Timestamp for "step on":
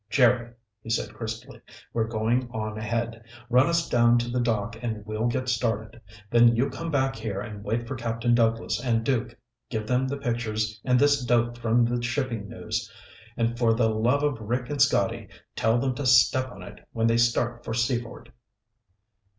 16.07-16.63